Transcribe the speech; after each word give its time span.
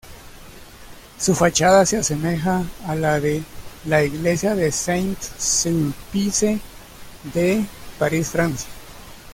Su 1.19 1.35
fachada 1.35 1.85
se 1.85 1.97
asemeja 1.97 2.63
a 2.87 2.95
la 2.95 3.19
de 3.19 3.43
la 3.85 4.03
Iglesia 4.03 4.55
de 4.55 4.71
Saint-Sulpice 4.71 6.59
de 7.35 7.63
París, 7.99 8.29
Francia. 8.29 8.69